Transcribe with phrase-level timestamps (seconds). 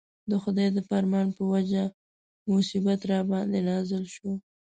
[0.29, 1.83] د خدای د فرمان په وجه
[2.51, 4.31] مصیبت راباندې نازل شو.